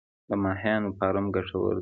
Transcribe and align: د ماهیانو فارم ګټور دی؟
د 0.29 0.31
ماهیانو 0.43 0.89
فارم 0.97 1.25
ګټور 1.35 1.73
دی؟ 1.75 1.79